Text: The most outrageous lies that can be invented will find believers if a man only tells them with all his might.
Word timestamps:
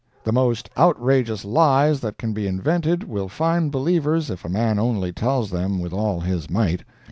The 0.23 0.31
most 0.31 0.67
outrageous 0.79 1.45
lies 1.45 1.99
that 1.99 2.17
can 2.17 2.33
be 2.33 2.47
invented 2.47 3.03
will 3.03 3.29
find 3.29 3.71
believers 3.71 4.31
if 4.31 4.43
a 4.43 4.49
man 4.49 4.79
only 4.79 5.11
tells 5.13 5.51
them 5.51 5.79
with 5.79 5.93
all 5.93 6.21
his 6.21 6.49
might. 6.49 6.83